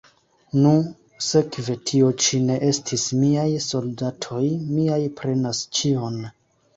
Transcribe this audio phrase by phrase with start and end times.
[0.61, 0.69] Nu,
[1.25, 4.41] sekve tio ĉi ne estis miaj soldatoj;
[4.79, 6.19] miaj prenas ĉion.